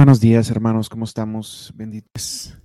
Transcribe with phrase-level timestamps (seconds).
[0.00, 1.74] Buenos días, hermanos, ¿cómo estamos?
[1.76, 2.56] Benditos.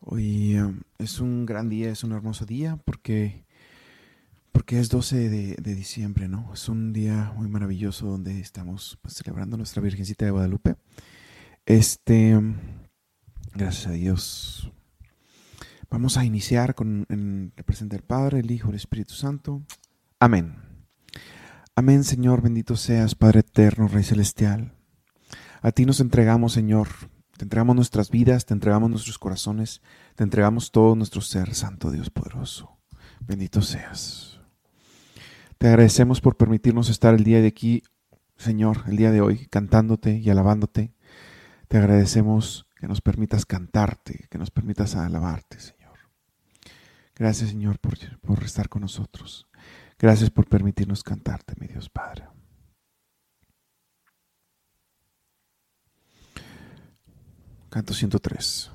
[0.00, 3.44] Hoy um, es un gran día, es un hermoso día porque,
[4.50, 6.52] porque es 12 de, diciembre, ¿no?
[6.52, 10.74] Es un día muy maravilloso donde estamos pues, celebrando nuestra Virgencita de Guadalupe.
[11.64, 12.56] Este, um,
[13.54, 14.72] gracias a Dios.
[15.88, 19.62] Vamos a iniciar con el presente del Padre, el Hijo, el Espíritu Santo.
[20.18, 20.56] Amén.
[21.76, 24.74] Amén, Señor, bendito seas, Padre eterno, Rey celestial.
[25.62, 26.88] A ti nos entregamos, Señor.
[27.36, 29.80] Te entregamos nuestras vidas, te entregamos nuestros corazones,
[30.16, 32.78] te entregamos todo nuestro ser, Santo Dios poderoso.
[33.20, 34.40] Bendito seas.
[35.58, 37.82] Te agradecemos por permitirnos estar el día de aquí,
[38.36, 40.94] Señor, el día de hoy, cantándote y alabándote.
[41.68, 45.98] Te agradecemos que nos permitas cantarte, que nos permitas alabarte, Señor.
[47.14, 47.98] Gracias, Señor, por,
[48.44, 49.48] estar con nosotros.
[49.98, 52.28] Gracias por permitirnos cantarte, mi Dios Padre.
[57.70, 58.70] Canto 103.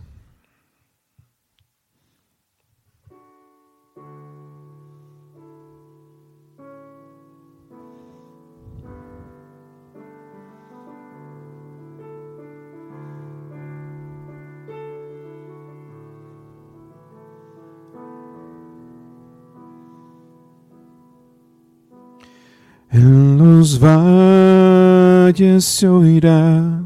[22.92, 26.83] En los valles se oirá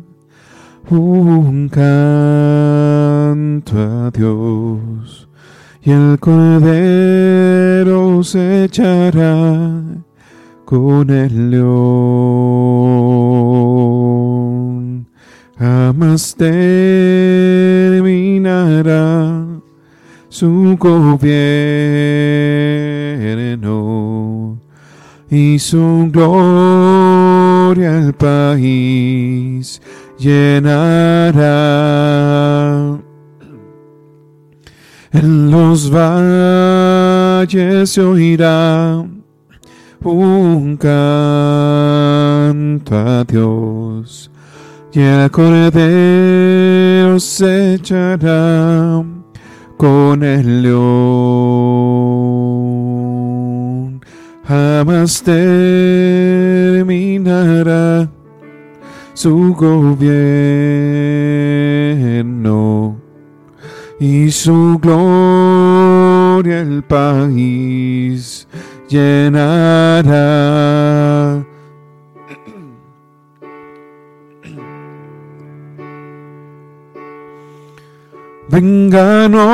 [0.90, 1.88] un canto
[3.78, 5.28] a Dios
[5.82, 7.04] y el cordero
[8.24, 9.84] se echará
[10.66, 11.68] con el león.
[15.58, 17.08] Jamás terminará
[20.30, 21.38] su gobierno
[25.30, 29.82] y su gloria al país
[30.18, 31.38] llenará.
[35.12, 39.04] En los valles se oirá
[40.04, 40.96] un canto
[42.96, 44.30] a Dios
[44.94, 49.04] y el cordero se echará
[49.78, 50.78] con el león.
[54.46, 58.08] Jamás terminará
[59.18, 60.06] su gobierno
[64.00, 68.48] y su gloria el país
[68.88, 70.14] llenará.
[78.50, 79.48] Vénganos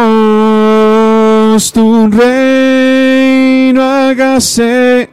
[1.71, 5.09] tu reino, hágase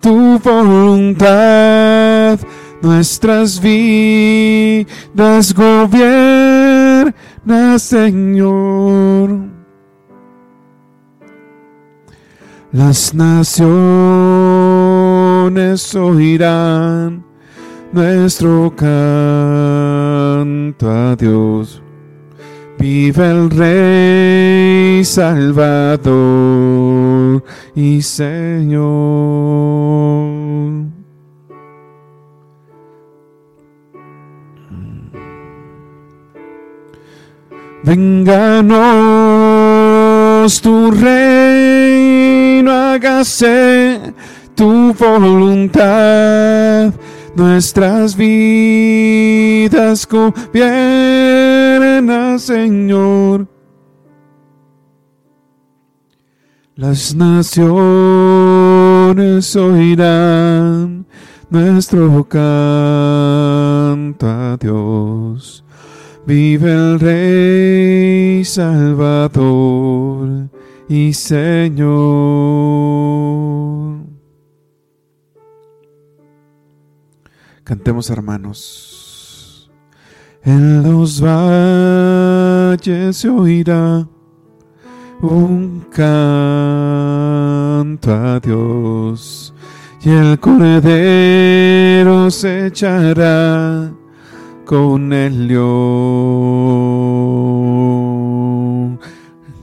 [0.00, 1.91] tu voluntad
[2.82, 4.84] nuestras vidas
[5.54, 7.14] gobierna,
[7.78, 9.52] Señor.
[12.72, 13.64] Las naciones
[15.94, 17.24] oirán
[17.92, 18.90] nuestro canto
[20.90, 21.82] a Dios.
[22.78, 26.02] Vive el Rey Salvador
[27.74, 28.82] y Señor.
[37.84, 38.80] Vénganos
[40.62, 44.14] tu reino, hágase
[44.54, 46.92] tu voluntad,
[47.34, 50.78] nuestras vidas gobierna,
[52.38, 53.48] Señor.
[56.76, 57.66] Las naciones
[59.56, 61.04] oirán
[61.50, 62.46] nuestro canto
[64.26, 65.64] a Dios
[66.24, 70.28] Vive el Rey Salvador
[70.88, 71.82] y Señor.
[77.64, 79.70] Cantemos hermanos.
[80.44, 84.06] En los valles se oirá
[85.20, 87.02] un canto
[88.12, 89.54] a Dios
[90.04, 93.92] y el cordero se echará
[94.72, 95.68] con el león.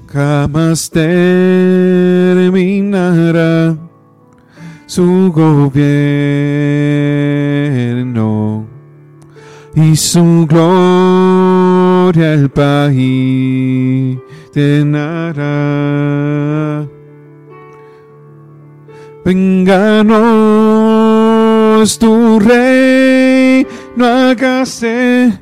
[0.06, 2.45] Jamás terminará
[4.85, 5.88] su gobierno
[9.73, 14.19] y su gloria el país
[14.53, 15.47] llenará.
[19.25, 20.19] Vénganos
[21.97, 23.38] tu rey
[24.29, 25.39] hágase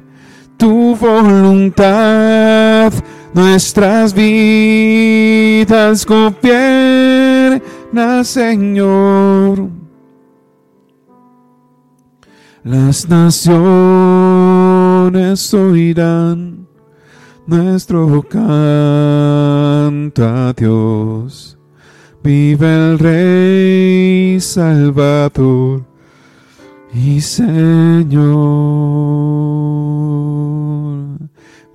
[0.58, 2.94] tu voluntad
[3.34, 7.60] nuestras vidas gobierna,
[8.24, 9.68] Señor.
[12.64, 13.54] Las naciones
[15.54, 16.68] oirán
[17.46, 19.10] nuestro canto
[20.26, 21.58] a Dios.
[22.24, 25.87] Vive el Rey Salvador
[26.94, 28.28] y Señor.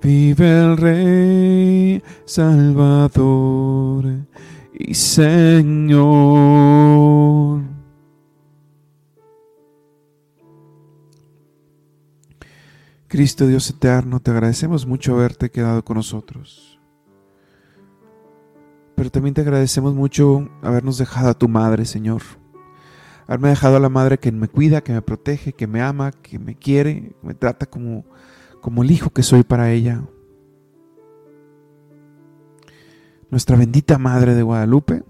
[0.01, 4.05] Vive el Rey Salvador
[4.73, 6.43] y Señor.
[13.07, 16.79] Cristo Dios eterno, te agradecemos mucho haberte quedado con nosotros.
[18.95, 22.23] Pero también te agradecemos mucho habernos dejado a tu madre, Señor.
[23.27, 26.39] Haberme dejado a la madre que me cuida, que me protege, que me ama, que
[26.39, 28.05] me quiere, que me trata como
[28.63, 30.05] como el hijo que soy para ella.
[33.29, 35.03] Nuestra bendita Madre de Guadalupe,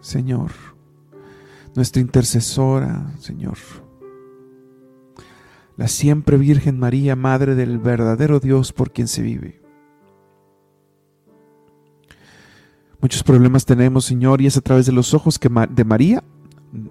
[0.00, 0.52] Señor,
[1.76, 3.58] nuestra intercesora, Señor.
[5.76, 9.60] La siempre Virgen María, Madre del verdadero Dios por quien se vive.
[13.02, 16.24] Muchos problemas tenemos, Señor, y es a través de los ojos de María,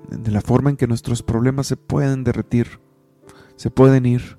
[0.10, 2.80] de la forma en que nuestros problemas se pueden derretir,
[3.56, 4.38] se pueden ir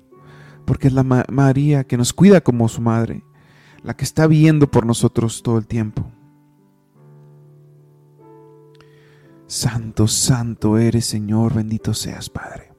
[0.65, 3.23] porque es la María que nos cuida como su madre,
[3.83, 6.11] la que está viendo por nosotros todo el tiempo.
[9.47, 12.73] Santo, santo eres Señor, bendito seas Padre.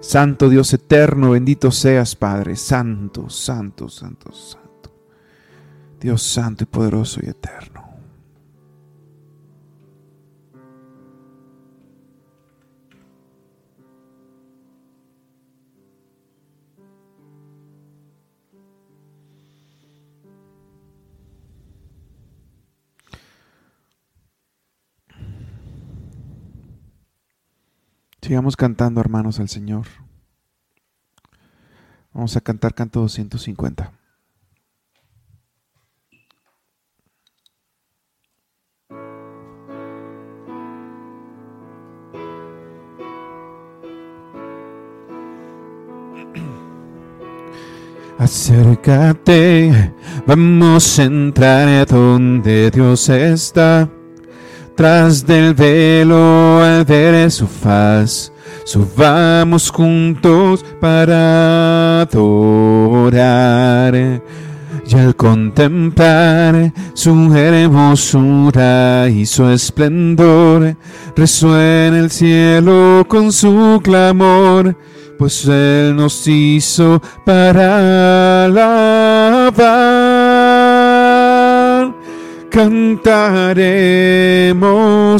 [0.00, 2.54] Santo Dios eterno, bendito seas Padre.
[2.54, 4.94] Santo, santo, santo, santo.
[6.00, 7.77] Dios santo y poderoso y eterno.
[28.28, 29.86] Sigamos cantando, hermanos, al Señor.
[32.12, 33.90] Vamos a cantar canto 250.
[48.18, 49.94] Acércate,
[50.26, 53.88] vamos a entrar donde Dios está
[54.78, 58.32] tras del velo al ver su faz,
[58.64, 63.42] subamos juntos para adorar.
[64.86, 70.76] Y al contemplar su hermosura y su esplendor,
[71.16, 74.76] resuena el cielo con su clamor,
[75.18, 80.07] pues Él nos hizo para alabar
[82.50, 83.22] cantaremos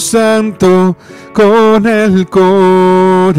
[0.03, 0.97] santo
[1.33, 3.37] con el corazón,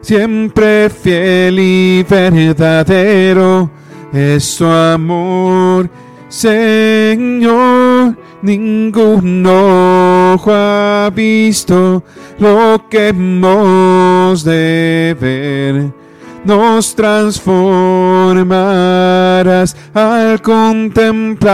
[0.00, 3.70] siempre fiel y verdadero
[4.12, 5.90] es su amor,
[6.28, 8.16] Señor.
[8.42, 12.02] Ningún ojo ha visto
[12.38, 16.05] lo que hemos de ver
[16.46, 21.46] nos transformarás al contemplar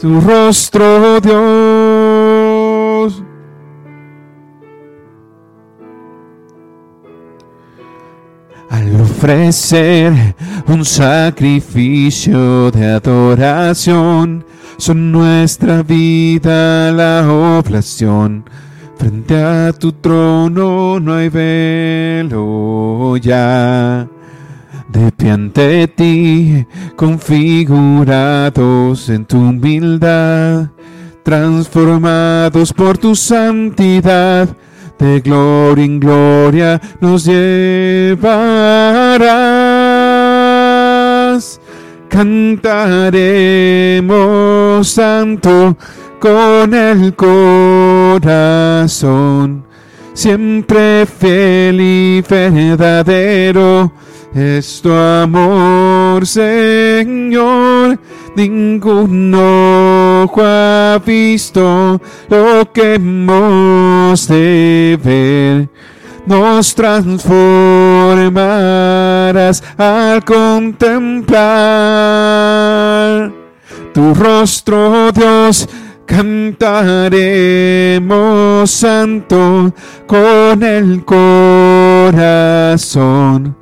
[0.00, 3.20] tu rostro, Dios.
[8.68, 10.12] Al ofrecer
[10.66, 14.44] un sacrificio de adoración,
[14.76, 18.44] son nuestra vida la oblación
[18.98, 24.08] Frente a tu trono no hay velo ya.
[24.88, 30.70] De pie ante ti, configurados en tu humildad,
[31.22, 34.48] transformados por tu santidad,
[34.98, 38.16] de gloria en gloria nos llevarás.
[42.08, 42.66] Cantaremos
[44.88, 45.76] santo
[46.18, 48.44] con el corazón,
[50.14, 53.92] siempre fiel y verdadero
[54.36, 57.98] es tu amor, Señor.
[58.36, 61.98] Ningún ojo ha visto
[62.28, 65.70] lo que hemos de ver.
[66.26, 71.32] Nos transformarás al contemplar
[73.94, 75.68] tu rostro, Dios
[76.06, 79.74] Cantaremos santo
[80.06, 83.56] con el corazón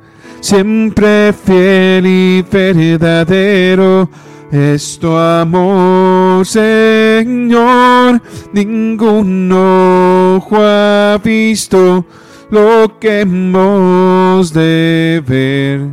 [0.45, 4.07] siempre fiel y verdadero
[4.51, 8.21] es tu amor, Señor.
[8.53, 12.05] Ningún ojo ha visto
[12.49, 15.87] lo que hemos de ver.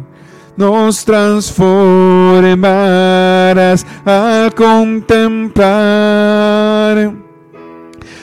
[0.56, 5.62] Nos transformarás al contemplar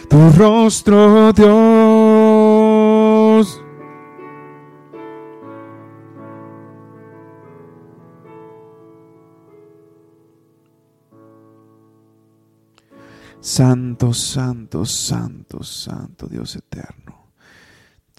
[0.08, 2.40] tu rostro, Dios.
[13.42, 17.19] Santo, santo, santo, santo Dios eterno.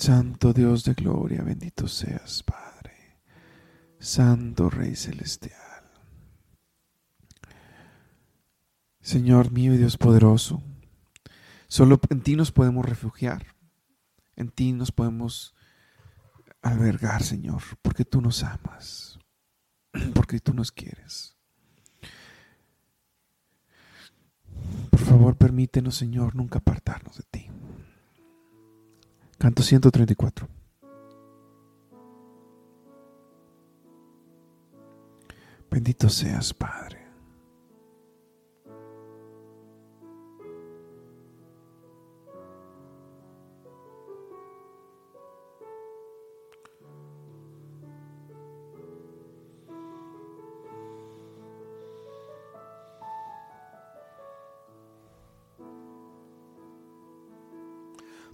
[0.01, 3.19] Santo Dios de gloria, bendito seas, Padre.
[3.99, 5.61] Santo Rey Celestial.
[9.03, 10.63] Señor mío y Dios poderoso,
[11.69, 13.45] solo en ti nos podemos refugiar.
[14.37, 15.55] En ti nos podemos
[16.63, 19.19] albergar, Señor, porque tú nos amas,
[20.15, 21.37] porque tú nos quieres.
[24.89, 27.30] Por favor, permítenos, Señor, nunca apartarnos de ti.
[29.41, 30.47] Canto 134.
[35.71, 37.01] Bendito seas, Padre.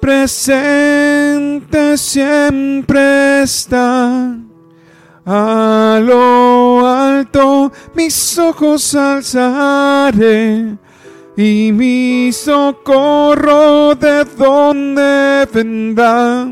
[0.00, 4.36] presente siempre está
[5.26, 10.78] a lo alto mis ojos alzaré
[11.38, 16.48] y mi socorro de donde vendrá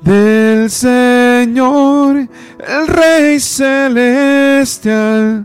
[0.00, 2.26] del Señor,
[2.66, 5.44] el Rey celestial.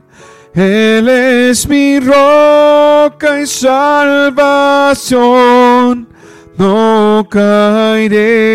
[0.54, 4.48] Él es mi roca y salvación,
[6.58, 8.46] no caeré.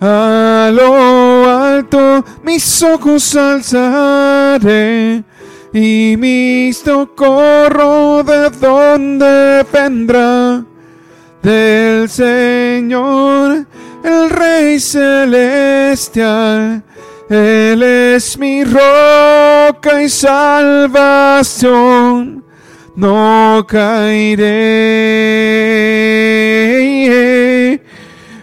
[0.00, 5.24] A lo alto mis ojos alzaré
[5.72, 10.64] y mi socorro de dónde vendrá
[11.42, 13.66] del Señor,
[14.02, 15.22] el Rey celestial.
[17.28, 21.62] Él es mi roca y salvación,
[22.96, 24.48] no caeré.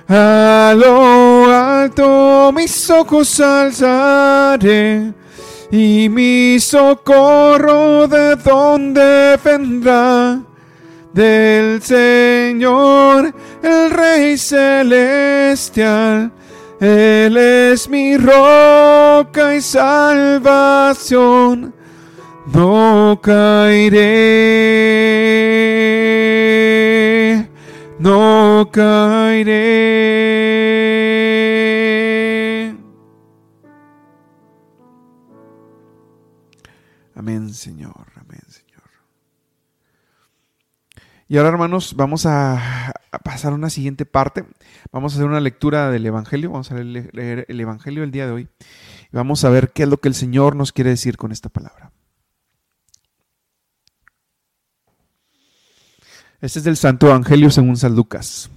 [0.07, 5.11] A lo alto mis ojos alzaré
[5.71, 10.41] y mi socorro de dónde vendrá
[11.13, 16.31] del Señor, el Rey celestial.
[16.79, 21.03] Él es mi roca y salvación,
[22.53, 23.95] no caeré,
[27.97, 29.95] no caeré.
[37.65, 38.83] Señor, amén, Señor.
[41.27, 42.93] Y ahora, hermanos, vamos a,
[43.23, 44.45] pasar a una siguiente parte.
[44.91, 46.51] Vamos a hacer una lectura del Evangelio.
[46.51, 48.49] Vamos a leer el Evangelio del día de hoy.
[49.11, 51.49] Y vamos a ver qué es lo que el Señor nos quiere decir con esta
[51.49, 51.91] palabra.
[56.39, 58.51] Este es del Santo Evangelio según San Lucas.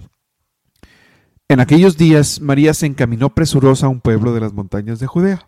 [1.47, 5.47] En aquellos días, María se encaminó presurosa a un pueblo de las montañas de Judea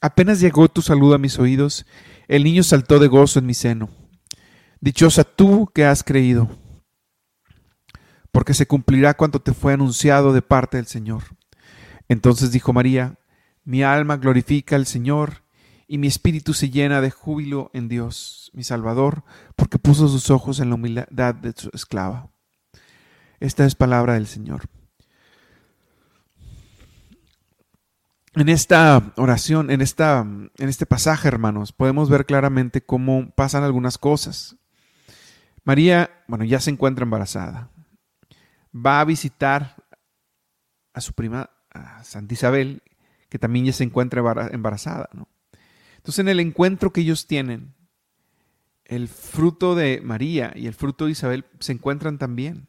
[0.00, 1.84] Apenas llegó tu saludo a mis oídos,
[2.28, 3.88] el niño saltó de gozo en mi seno.
[4.80, 6.48] Dichosa tú que has creído,
[8.30, 11.24] porque se cumplirá cuanto te fue anunciado de parte del Señor.
[12.08, 13.18] Entonces dijo María,
[13.64, 15.42] mi alma glorifica al Señor,
[15.88, 19.24] y mi espíritu se llena de júbilo en Dios, mi Salvador,
[19.56, 22.30] porque puso sus ojos en la humildad de su esclava.
[23.40, 24.68] Esta es palabra del Señor.
[28.38, 33.98] En esta oración, en, esta, en este pasaje, hermanos, podemos ver claramente cómo pasan algunas
[33.98, 34.54] cosas.
[35.64, 37.72] María, bueno, ya se encuentra embarazada.
[38.72, 39.74] Va a visitar
[40.92, 42.84] a su prima, a Santa Isabel,
[43.28, 45.08] que también ya se encuentra embarazada.
[45.14, 45.26] ¿no?
[45.96, 47.74] Entonces, en el encuentro que ellos tienen,
[48.84, 52.68] el fruto de María y el fruto de Isabel se encuentran también.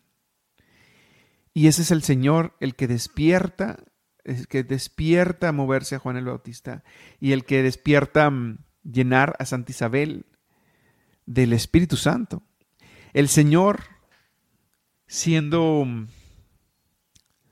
[1.54, 3.78] Y ese es el Señor el que despierta,
[4.30, 6.84] el que despierta a moverse a Juan el Bautista
[7.20, 10.26] y el que despierta a llenar a Santa Isabel
[11.26, 12.44] del Espíritu Santo.
[13.14, 13.82] El Señor,
[15.08, 15.86] siendo,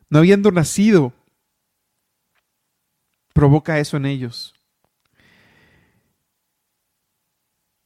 [0.09, 1.13] no habiendo nacido,
[3.33, 4.53] provoca eso en ellos.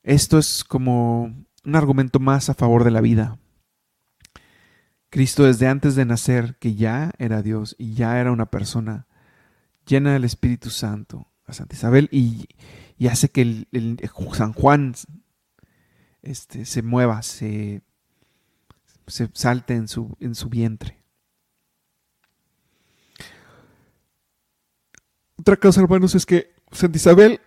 [0.04, 3.41] Esto es como un argumento más a favor de la vida.
[5.12, 9.08] Cristo desde antes de nacer, que ya era Dios y ya era una persona
[9.86, 12.48] llena del Espíritu Santo, a Santa Isabel, y,
[13.08, 14.00] hace que el
[14.34, 14.96] San Juan
[16.22, 17.82] este, se mueva, se,
[19.08, 21.04] se salte en su, en su vientre.
[25.36, 27.42] Otra cosa, hermanos, es que Santa Isabel,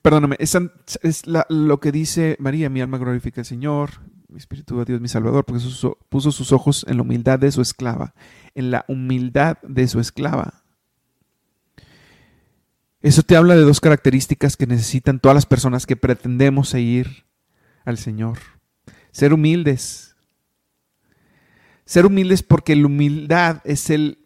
[0.00, 0.56] perdóname, es,
[1.02, 3.90] es lo que dice María, mi alma glorifica al Señor,
[4.30, 5.62] mi espíritu a Dios, mi Salvador, porque
[6.08, 8.14] puso sus ojos en la humildad de su esclava,
[8.54, 10.62] en la humildad de su esclava.
[13.02, 17.24] Eso te habla de dos características que necesitan todas las personas que pretendemos seguir
[17.84, 18.38] al Señor.
[19.10, 20.14] Ser humildes.
[21.84, 24.18] Ser humildes porque la humildad es el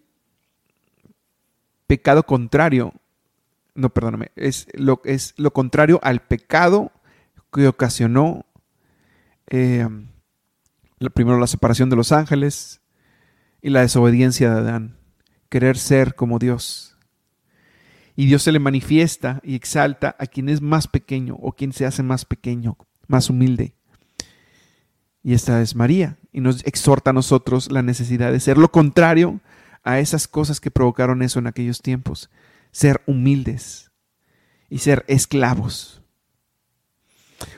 [1.86, 2.92] pecado contrario.
[3.74, 4.32] No, perdóname.
[4.34, 6.90] Es lo, es lo contrario al pecado
[7.52, 8.44] que ocasionó
[9.48, 9.88] eh,
[11.14, 12.80] primero la separación de los ángeles
[13.62, 14.98] y la desobediencia de Adán.
[15.48, 16.96] Querer ser como Dios.
[18.16, 21.84] Y Dios se le manifiesta y exalta a quien es más pequeño o quien se
[21.86, 22.76] hace más pequeño
[23.06, 23.74] más humilde.
[25.22, 26.18] Y esta es María.
[26.32, 29.40] Y nos exhorta a nosotros la necesidad de ser lo contrario
[29.82, 32.30] a esas cosas que provocaron eso en aquellos tiempos.
[32.70, 33.90] Ser humildes
[34.68, 36.02] y ser esclavos.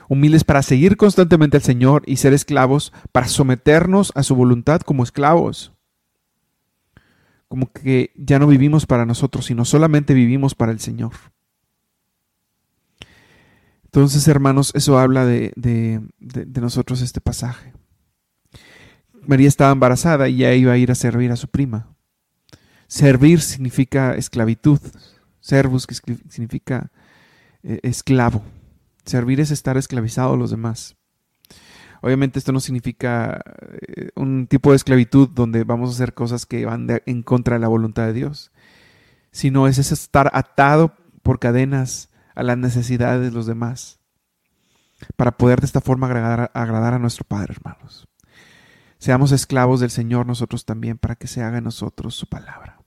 [0.09, 5.03] Humildes para seguir constantemente al Señor y ser esclavos para someternos a su voluntad como
[5.03, 5.73] esclavos.
[7.47, 11.13] Como que ya no vivimos para nosotros, sino solamente vivimos para el Señor.
[13.85, 16.01] Entonces, hermanos, eso habla de,
[16.61, 17.73] nosotros este pasaje.
[19.25, 21.95] María estaba embarazada y ya iba a ir a servir a su prima.
[22.87, 24.79] Servir significa esclavitud.
[25.39, 25.87] Servus
[26.29, 26.91] significa
[27.63, 28.43] eh, esclavo.
[29.07, 30.97] Servir es estar esclavizado a los demás.
[32.01, 33.41] Obviamente esto no significa
[33.87, 37.61] eh, un tipo de esclavitud donde vamos a hacer cosas que van en contra de
[37.61, 38.51] la voluntad de Dios,
[39.31, 40.93] sino es estar atado
[41.23, 43.99] por cadenas a las necesidades de los demás,
[45.15, 48.07] para poder de esta forma agradar, agradar a nuestro Padre, hermanos.
[48.99, 52.81] Seamos esclavos del Señor nosotros también, para que se haga en nosotros su palabra.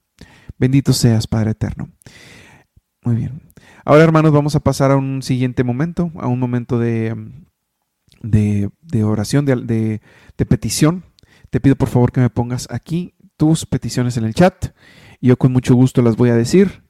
[0.58, 1.90] Bendito seas, Padre eterno.
[3.02, 3.49] Muy bien.
[3.84, 7.16] Ahora, hermanos, vamos a pasar a un siguiente momento, a un momento de,
[8.22, 9.56] de, oración, de,
[10.36, 11.04] de, petición.
[11.50, 14.74] Te pido por favor que me pongas aquí tus peticiones en el chat.
[15.20, 16.82] Yo con mucho gusto las voy a decir.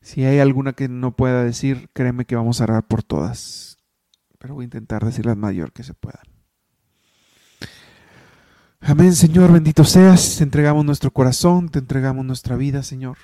[0.00, 3.78] Si hay alguna que no pueda decir, créeme que vamos a orar por todas.
[4.38, 6.22] Pero voy a intentar decir las mayor que se puedan.
[8.80, 10.36] Amén, Señor, bendito seas.
[10.38, 13.18] Te entregamos nuestro corazón, te entregamos nuestra vida, Señor.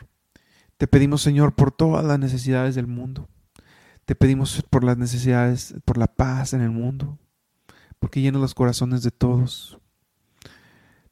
[0.77, 3.29] Te pedimos, Señor, por todas las necesidades del mundo.
[4.05, 7.19] Te pedimos por las necesidades, por la paz en el mundo,
[7.99, 9.79] porque llenas los corazones de todos.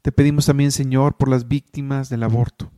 [0.02, 2.70] Te pedimos también, Señor, por las víctimas del aborto.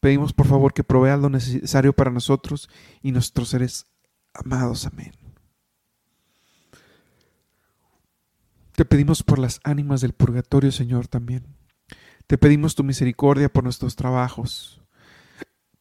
[0.00, 2.68] Pedimos por favor que proveas lo necesario para nosotros
[3.02, 3.86] y nuestros seres
[4.34, 4.86] amados.
[4.86, 5.12] Amén.
[8.76, 11.56] Te pedimos por las ánimas del purgatorio, Señor, también.
[12.28, 14.80] Te pedimos tu misericordia por nuestros trabajos.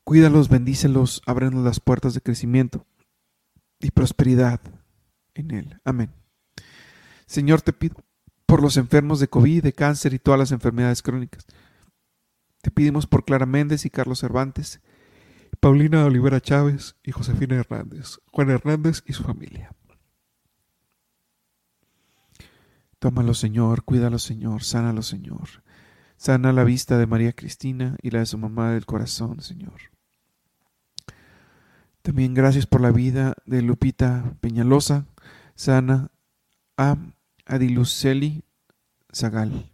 [0.07, 2.87] Cuídalos, bendícelos, ábrenos las puertas de crecimiento
[3.77, 4.61] y prosperidad
[5.33, 5.81] en Él.
[5.83, 6.13] Amén.
[7.25, 7.97] Señor, te pido
[8.45, 11.45] por los enfermos de COVID, de cáncer y todas las enfermedades crónicas
[12.61, 14.79] Te pedimos por Clara Méndez y Carlos Cervantes,
[15.59, 19.75] Paulina Olivera Chávez y Josefina Hernández, Juan Hernández y su familia.
[22.99, 25.65] Tómalo, Señor, cuídalo, Señor, sánalo, Señor.
[26.15, 29.96] Sana la vista de María Cristina y la de su mamá del corazón, Señor.
[32.07, 35.07] También gracias por la vida de Lupita Peñalosa,
[35.55, 36.09] sana
[36.77, 36.95] a
[37.45, 38.45] Adiluceli
[39.13, 39.69] Zagal.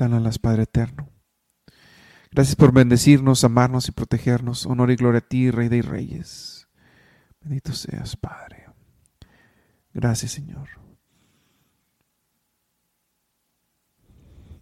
[0.00, 1.10] las Padre Eterno.
[2.32, 4.64] Gracias por bendecirnos, amarnos y protegernos.
[4.64, 6.66] Honor y gloria a ti, Rey de Reyes.
[7.42, 8.70] Bendito seas, Padre.
[9.92, 10.70] Gracias, Señor.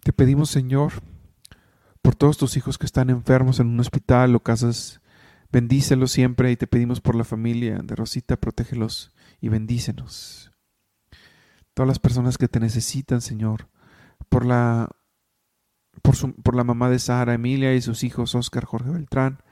[0.03, 0.91] Te pedimos, Señor,
[2.01, 4.99] por todos tus hijos que están enfermos en un hospital o casas,
[5.53, 10.51] bendícelos siempre y te pedimos por la familia de Rosita, protégelos y bendícenos.
[11.75, 13.69] Todas las personas que te necesitan, Señor,
[14.29, 14.89] por la,
[16.01, 19.43] por, por la mamá de Sara, Emilia y sus hijos, Oscar, Jorge Beltrán,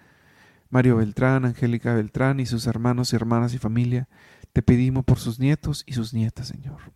[0.71, 4.09] Mario Beltrán, Angélica Beltrán y sus hermanos y hermanas y familia,
[4.53, 6.93] te pedimos por sus nietos y sus nietas, Señor.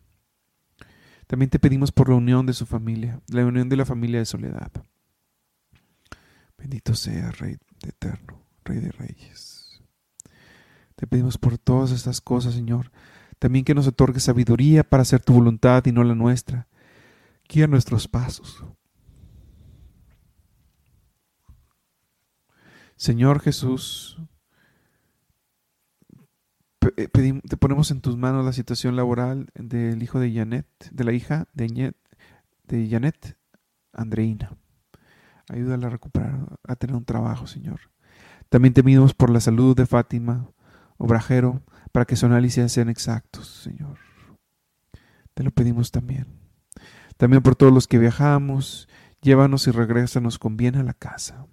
[1.27, 4.25] También te pedimos por la unión de su familia, la unión de la familia de
[4.25, 4.71] Soledad.
[6.57, 9.81] Bendito sea, Rey eterno, Rey de Reyes.
[10.95, 12.91] Te pedimos por todas estas cosas, Señor.
[13.39, 16.67] También que nos otorgue sabiduría para hacer tu voluntad y no la nuestra.
[17.47, 18.63] Guía nuestros pasos.
[22.95, 24.17] Señor Jesús,
[26.95, 31.11] eh, te ponemos en tus manos la situación laboral del hijo de Janet, de la
[31.11, 31.93] hija de,
[32.63, 33.37] de Janet,
[33.91, 34.57] Andreina.
[35.49, 37.81] Ayúdala a recuperar, a tener un trabajo, Señor.
[38.49, 40.49] También te pedimos por la salud de Fátima,
[40.97, 43.97] obrajero, para que sus análisis sean exactos, Señor.
[45.33, 46.27] Te lo pedimos también.
[47.17, 48.87] También por todos los que viajamos,
[49.21, 51.47] llévanos y regrésanos con bien a la casa.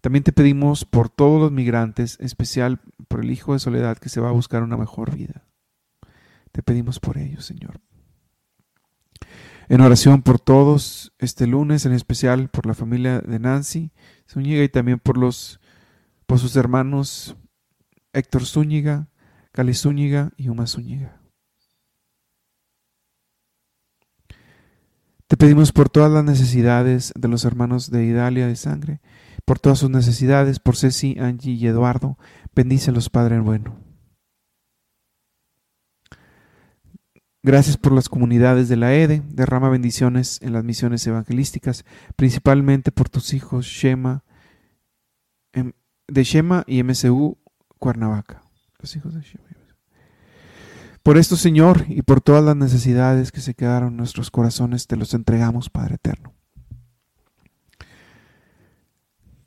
[0.00, 4.08] También te pedimos por todos los migrantes, en especial por el hijo de Soledad que
[4.08, 5.46] se va a buscar una mejor vida.
[6.52, 7.80] Te pedimos por ellos, Señor.
[9.68, 13.90] En oración por todos este lunes, en especial por la familia de Nancy
[14.28, 15.60] Zúñiga y también por los
[16.26, 17.36] por sus hermanos
[18.12, 19.08] Héctor Zúñiga,
[19.52, 21.20] Cali Zúñiga y Uma Zúñiga.
[25.26, 29.00] Te pedimos por todas las necesidades de los hermanos de Idalia de sangre
[29.44, 32.18] por todas sus necesidades, por Ceci, Angie y Eduardo.
[32.54, 33.85] Bendícelos, Padre bueno.
[37.46, 39.22] Gracias por las comunidades de la EDE.
[39.28, 41.84] Derrama bendiciones en las misiones evangelísticas,
[42.16, 44.24] principalmente por tus hijos Shema,
[45.52, 45.72] em,
[46.08, 47.38] de Shema y MSU
[47.78, 48.42] Cuernavaca.
[48.80, 49.44] Los hijos de Shema.
[51.04, 54.96] Por esto, Señor, y por todas las necesidades que se quedaron en nuestros corazones, te
[54.96, 56.34] los entregamos, Padre eterno.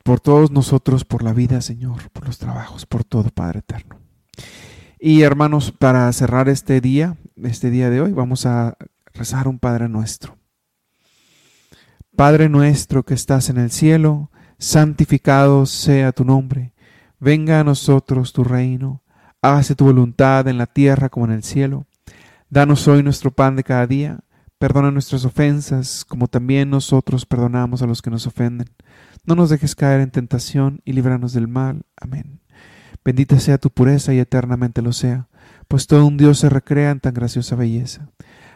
[0.03, 3.98] por todos nosotros, por la vida, Señor, por los trabajos, por todo, Padre eterno.
[4.99, 8.77] Y hermanos, para cerrar este día, este día de hoy, vamos a
[9.13, 10.37] rezar un Padre nuestro.
[12.15, 16.73] Padre nuestro que estás en el cielo, santificado sea tu nombre.
[17.19, 19.01] Venga a nosotros tu reino.
[19.41, 21.87] Hágase tu voluntad en la tierra como en el cielo.
[22.49, 24.19] Danos hoy nuestro pan de cada día.
[24.57, 28.67] Perdona nuestras ofensas, como también nosotros perdonamos a los que nos ofenden
[29.29, 31.83] no nos dejes caer en tentación y líbranos del mal.
[31.95, 32.38] Amén.
[33.09, 35.29] Bendita sea tu pureza y eternamente lo sea,
[35.67, 38.11] pues todo un Dios se recrea en tan graciosa belleza.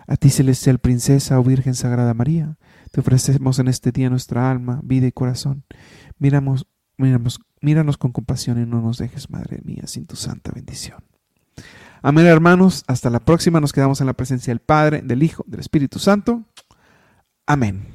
[0.06, 2.60] A ti, celestial princesa o oh Virgen Sagrada María,
[2.92, 5.63] te ofrecemos en este día nuestra alma, vida y corazón.
[6.20, 11.04] Miramos, miramos, míranos con compasión y no nos dejes, Madre mía, sin tu santa bendición.
[12.04, 12.84] Amén, hermanos.
[12.86, 13.60] Hasta la próxima.
[13.60, 16.44] Nos quedamos en la presencia del Padre, del Hijo, del Espíritu Santo.
[17.48, 17.88] Amén.